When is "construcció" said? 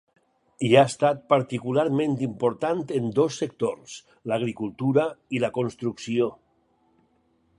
5.61-6.31